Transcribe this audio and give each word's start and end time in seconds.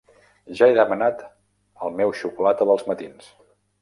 Ja 0.59 0.69
he 0.69 0.73
demanat 0.77 1.21
el 1.89 1.93
meu 1.99 2.15
xocolata 2.21 2.71
dels 2.71 2.87
matins. 2.93 3.29